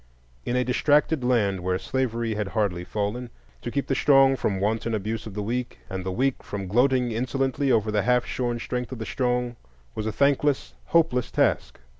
[0.47, 3.29] In a distracted land where slavery had hardly fallen,
[3.61, 7.11] to keep the strong from wanton abuse of the weak, and the weak from gloating
[7.11, 9.57] insolently over the half shorn strength of the strong,
[9.93, 11.79] was a thankless, hopeless task.